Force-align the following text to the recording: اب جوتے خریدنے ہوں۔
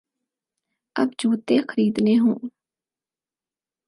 اب 0.95 1.09
جوتے 1.19 1.57
خریدنے 1.69 2.15
ہوں۔ 2.19 2.37